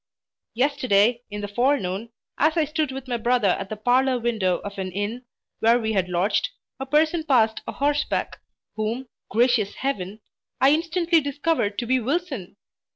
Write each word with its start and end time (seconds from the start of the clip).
Yesterday 0.55 1.21
in 1.29 1.41
the 1.41 1.47
forenoon, 1.47 2.09
as 2.39 2.57
I 2.57 2.65
stood 2.65 2.91
with 2.91 3.07
my 3.07 3.17
brother 3.17 3.49
at 3.49 3.69
the 3.69 3.75
parlour 3.77 4.17
window 4.17 4.57
of 4.61 4.79
an 4.79 4.91
inn, 4.91 5.25
where 5.59 5.77
we 5.77 5.93
had 5.93 6.09
lodged, 6.09 6.49
a 6.79 6.87
person 6.87 7.23
passed 7.23 7.61
a 7.67 7.73
horseback, 7.73 8.39
whom 8.75 9.09
(gracious 9.29 9.75
Heaven!) 9.75 10.21
I 10.59 10.71
instantly 10.73 11.21
discovered 11.21 11.77
to 11.77 11.85
be 11.85 11.99
Wilson! 11.99 12.55